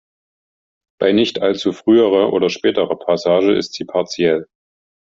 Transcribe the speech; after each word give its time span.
Bei 0.99 1.11
nicht 1.11 1.43
allzu 1.43 1.73
früherer 1.73 2.33
oder 2.33 2.49
späterer 2.49 2.95
Passage 2.97 3.51
ist 3.55 3.73
sie 3.75 3.85
partiell. 3.85 4.47